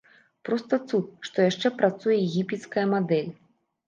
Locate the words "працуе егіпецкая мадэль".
1.81-3.29